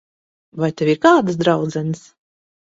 Vai 0.63 0.69
tev 0.81 0.89
ir 0.93 1.01
kādas 1.03 1.37
draudzenes? 1.43 2.03